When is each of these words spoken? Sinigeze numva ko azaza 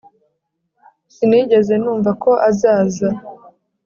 Sinigeze 1.15 1.73
numva 1.81 2.11
ko 2.23 2.31
azaza 2.49 3.09